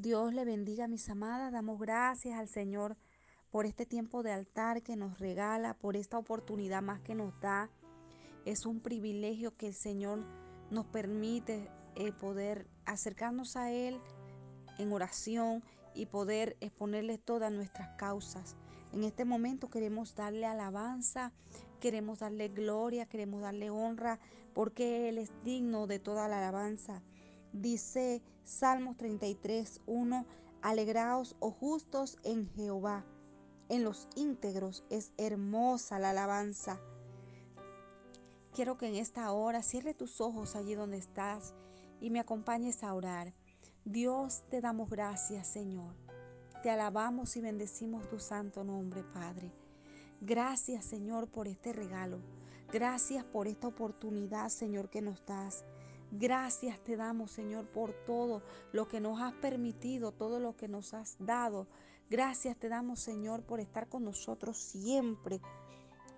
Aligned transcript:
Dios 0.00 0.32
le 0.32 0.44
bendiga, 0.44 0.86
mis 0.86 1.08
amadas. 1.08 1.52
Damos 1.52 1.80
gracias 1.80 2.38
al 2.38 2.46
Señor 2.46 2.96
por 3.50 3.66
este 3.66 3.84
tiempo 3.84 4.22
de 4.22 4.30
altar 4.30 4.80
que 4.82 4.94
nos 4.94 5.18
regala, 5.18 5.74
por 5.74 5.96
esta 5.96 6.18
oportunidad 6.18 6.82
más 6.82 7.00
que 7.00 7.16
nos 7.16 7.38
da. 7.40 7.68
Es 8.44 8.64
un 8.64 8.80
privilegio 8.80 9.56
que 9.56 9.66
el 9.66 9.74
Señor 9.74 10.24
nos 10.70 10.86
permite 10.86 11.68
eh, 11.96 12.12
poder 12.12 12.68
acercarnos 12.86 13.56
a 13.56 13.72
Él 13.72 14.00
en 14.78 14.92
oración 14.92 15.64
y 15.96 16.06
poder 16.06 16.56
exponerle 16.60 17.18
todas 17.18 17.50
nuestras 17.50 17.88
causas. 17.96 18.56
En 18.92 19.02
este 19.02 19.24
momento 19.24 19.68
queremos 19.68 20.14
darle 20.14 20.46
alabanza, 20.46 21.32
queremos 21.80 22.20
darle 22.20 22.50
gloria, 22.50 23.06
queremos 23.06 23.42
darle 23.42 23.70
honra, 23.70 24.20
porque 24.54 25.08
Él 25.08 25.18
es 25.18 25.32
digno 25.42 25.88
de 25.88 25.98
toda 25.98 26.28
la 26.28 26.38
alabanza. 26.38 27.02
Dice 27.52 28.22
Salmos 28.44 28.96
33, 28.96 29.80
1, 29.86 30.26
Alegraos, 30.62 31.36
oh 31.40 31.50
justos, 31.50 32.18
en 32.24 32.48
Jehová. 32.50 33.04
En 33.68 33.84
los 33.84 34.08
íntegros 34.16 34.84
es 34.90 35.12
hermosa 35.18 35.98
la 35.98 36.10
alabanza. 36.10 36.80
Quiero 38.54 38.78
que 38.78 38.88
en 38.88 38.96
esta 38.96 39.30
hora 39.32 39.62
cierre 39.62 39.94
tus 39.94 40.20
ojos 40.20 40.56
allí 40.56 40.74
donde 40.74 40.96
estás 40.96 41.54
y 42.00 42.10
me 42.10 42.20
acompañes 42.20 42.82
a 42.82 42.94
orar. 42.94 43.34
Dios, 43.84 44.42
te 44.50 44.60
damos 44.60 44.90
gracias, 44.90 45.46
Señor. 45.46 45.94
Te 46.62 46.70
alabamos 46.70 47.36
y 47.36 47.40
bendecimos 47.40 48.08
tu 48.08 48.18
santo 48.18 48.64
nombre, 48.64 49.04
Padre. 49.04 49.52
Gracias, 50.20 50.84
Señor, 50.84 51.28
por 51.28 51.46
este 51.46 51.72
regalo. 51.72 52.18
Gracias 52.72 53.24
por 53.24 53.46
esta 53.46 53.68
oportunidad, 53.68 54.48
Señor, 54.48 54.90
que 54.90 55.00
nos 55.00 55.24
das. 55.24 55.64
Gracias 56.10 56.78
te 56.84 56.96
damos, 56.96 57.30
Señor, 57.30 57.66
por 57.66 57.92
todo 58.06 58.42
lo 58.72 58.88
que 58.88 59.00
nos 59.00 59.20
has 59.20 59.34
permitido, 59.34 60.12
todo 60.12 60.40
lo 60.40 60.56
que 60.56 60.68
nos 60.68 60.94
has 60.94 61.16
dado. 61.18 61.66
Gracias 62.08 62.56
te 62.56 62.68
damos, 62.68 63.00
Señor, 63.00 63.42
por 63.42 63.60
estar 63.60 63.88
con 63.88 64.04
nosotros 64.04 64.56
siempre, 64.56 65.40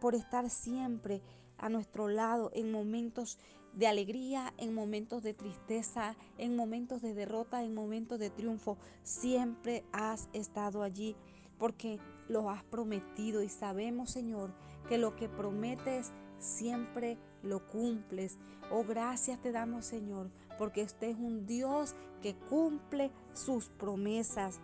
por 0.00 0.14
estar 0.14 0.50
siempre 0.50 1.22
a 1.56 1.70
nuestro 1.70 2.08
lado 2.08 2.50
en 2.52 2.70
momentos 2.70 3.38
de 3.72 3.86
alegría, 3.86 4.52
en 4.58 4.74
momentos 4.74 5.22
de 5.22 5.34
tristeza, 5.34 6.16
en 6.36 6.56
momentos 6.56 7.00
de 7.00 7.14
derrota, 7.14 7.62
en 7.62 7.74
momentos 7.74 8.18
de 8.18 8.28
triunfo. 8.28 8.76
Siempre 9.02 9.84
has 9.92 10.28
estado 10.32 10.82
allí 10.82 11.16
porque 11.58 11.98
lo 12.28 12.50
has 12.50 12.62
prometido 12.64 13.42
y 13.42 13.48
sabemos, 13.48 14.10
Señor, 14.10 14.52
que 14.88 14.98
lo 14.98 15.14
que 15.16 15.28
prometes 15.28 16.12
siempre 16.38 17.18
lo 17.42 17.66
cumples. 17.68 18.38
Oh, 18.70 18.84
gracias 18.84 19.40
te 19.40 19.52
damos, 19.52 19.84
Señor, 19.84 20.30
porque 20.58 20.82
usted 20.82 21.10
es 21.10 21.16
un 21.16 21.46
Dios 21.46 21.94
que 22.22 22.34
cumple 22.34 23.10
sus 23.32 23.68
promesas. 23.68 24.60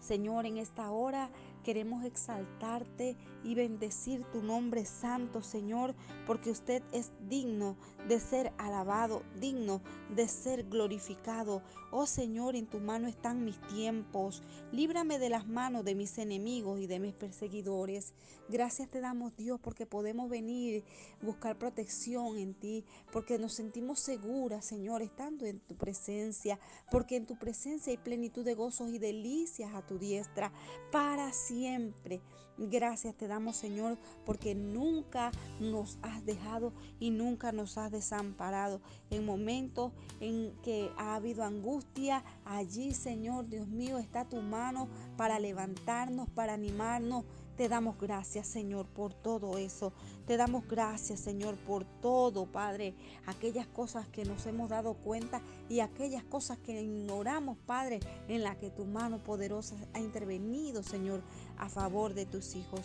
Señor, 0.00 0.46
en 0.46 0.58
esta 0.58 0.90
hora 0.90 1.30
Queremos 1.62 2.04
exaltarte 2.04 3.16
y 3.44 3.54
bendecir 3.54 4.24
tu 4.32 4.42
nombre 4.42 4.84
santo, 4.84 5.42
Señor, 5.42 5.94
porque 6.26 6.50
usted 6.50 6.82
es 6.92 7.12
digno 7.28 7.76
de 8.08 8.18
ser 8.18 8.52
alabado, 8.58 9.22
digno 9.40 9.80
de 10.14 10.28
ser 10.28 10.64
glorificado. 10.64 11.62
Oh 11.90 12.06
Señor, 12.06 12.56
en 12.56 12.66
tu 12.66 12.80
mano 12.80 13.08
están 13.08 13.44
mis 13.44 13.60
tiempos. 13.68 14.42
Líbrame 14.72 15.18
de 15.18 15.30
las 15.30 15.46
manos 15.46 15.84
de 15.84 15.94
mis 15.94 16.18
enemigos 16.18 16.80
y 16.80 16.86
de 16.86 16.98
mis 16.98 17.14
perseguidores. 17.14 18.12
Gracias 18.48 18.90
te 18.90 19.00
damos, 19.00 19.36
Dios, 19.36 19.60
porque 19.60 19.86
podemos 19.86 20.28
venir, 20.28 20.84
buscar 21.20 21.58
protección 21.58 22.38
en 22.38 22.54
ti, 22.54 22.84
porque 23.12 23.38
nos 23.38 23.54
sentimos 23.54 24.00
seguras, 24.00 24.64
Señor, 24.64 25.02
estando 25.02 25.46
en 25.46 25.60
tu 25.60 25.76
presencia, 25.76 26.58
porque 26.90 27.16
en 27.16 27.26
tu 27.26 27.38
presencia 27.38 27.92
hay 27.92 27.98
plenitud 27.98 28.44
de 28.44 28.54
gozos 28.54 28.90
y 28.90 28.98
delicias 28.98 29.74
a 29.74 29.86
tu 29.86 29.98
diestra 29.98 30.52
para 30.90 31.32
siempre. 31.52 32.22
Gracias 32.56 33.14
te 33.14 33.28
damos, 33.28 33.56
Señor, 33.56 33.98
porque 34.24 34.54
nunca 34.54 35.30
nos 35.60 35.98
has 36.02 36.24
dejado 36.24 36.72
y 36.98 37.10
nunca 37.10 37.52
nos 37.52 37.76
has 37.76 37.90
desamparado. 37.90 38.80
En 39.10 39.26
momentos 39.26 39.92
en 40.20 40.52
que 40.62 40.90
ha 40.96 41.14
habido 41.14 41.44
angustia, 41.44 42.24
allí, 42.44 42.92
Señor, 42.94 43.48
Dios 43.48 43.68
mío, 43.68 43.98
está 43.98 44.28
tu 44.28 44.40
mano 44.40 44.88
para 45.16 45.38
levantarnos, 45.38 46.28
para 46.30 46.54
animarnos 46.54 47.24
te 47.56 47.68
damos 47.68 47.98
gracias, 47.98 48.46
Señor, 48.46 48.86
por 48.86 49.12
todo 49.12 49.58
eso. 49.58 49.92
Te 50.26 50.36
damos 50.36 50.66
gracias, 50.66 51.20
Señor, 51.20 51.56
por 51.56 51.84
todo, 51.84 52.46
Padre. 52.46 52.94
Aquellas 53.26 53.66
cosas 53.66 54.08
que 54.08 54.24
nos 54.24 54.46
hemos 54.46 54.70
dado 54.70 54.94
cuenta 54.94 55.42
y 55.68 55.80
aquellas 55.80 56.24
cosas 56.24 56.58
que 56.58 56.80
ignoramos, 56.80 57.58
Padre, 57.58 58.00
en 58.28 58.42
las 58.42 58.56
que 58.56 58.70
tu 58.70 58.84
mano 58.84 59.22
poderosa 59.22 59.76
ha 59.92 60.00
intervenido, 60.00 60.82
Señor, 60.82 61.22
a 61.58 61.68
favor 61.68 62.14
de 62.14 62.26
tus 62.26 62.56
hijos. 62.56 62.80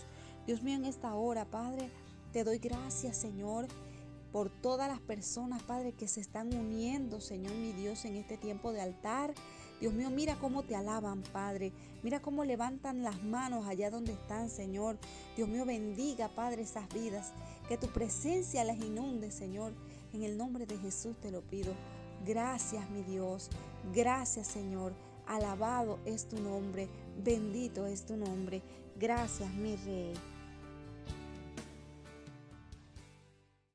Dios 0.46 0.62
mío, 0.62 0.76
en 0.76 0.86
esta 0.86 1.14
hora, 1.16 1.46
Padre, 1.46 1.90
te 2.34 2.44
doy 2.44 2.58
gracias, 2.58 3.18
Señor 3.18 3.68
por 4.32 4.50
todas 4.50 4.88
las 4.88 5.00
personas, 5.00 5.64
Padre, 5.64 5.94
que 5.94 6.08
se 6.08 6.20
están 6.20 6.54
uniendo, 6.54 7.22
Señor 7.22 7.54
mi 7.56 7.72
Dios, 7.72 8.06
en 8.06 8.16
este 8.16 8.38
tiempo 8.38 8.72
de 8.72 8.82
altar. 8.82 9.34
Dios 9.80 9.94
mío, 9.94 10.10
mira 10.10 10.36
cómo 10.36 10.64
te 10.64 10.76
alaban, 10.76 11.22
Padre. 11.22 11.72
Mira 12.02 12.20
cómo 12.20 12.44
levantan 12.44 13.04
las 13.04 13.22
manos 13.24 13.68
allá 13.68 13.92
donde 13.92 14.14
están, 14.14 14.50
Señor. 14.50 14.98
Dios 15.36 15.48
mío, 15.48 15.66
bendiga, 15.66 16.30
Padre, 16.30 16.64
esas 16.64 16.88
vidas. 16.90 17.34
Que 17.68 17.78
tu 17.78 17.88
presencia 17.88 18.64
las 18.64 18.78
inunde, 18.80 19.32
Señor. 19.32 19.74
En 20.14 20.24
el 20.24 20.38
nombre 20.38 20.66
de 20.66 20.78
Jesús 20.78 21.16
te 21.22 21.32
lo 21.32 21.42
pido. 21.42 21.74
Gracias, 22.26 22.90
mi 22.90 23.04
Dios. 23.04 23.50
Gracias, 23.94 24.48
Señor. 24.48 24.94
Alabado 25.28 26.00
es 26.06 26.28
tu 26.28 26.40
nombre. 26.40 26.88
Bendito 27.24 27.86
es 27.86 28.06
tu 28.06 28.18
nombre. 28.18 28.62
Gracias, 28.96 29.54
mi 29.54 29.76
Rey. 29.76 30.14